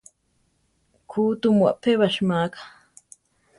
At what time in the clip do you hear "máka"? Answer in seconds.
2.29-2.61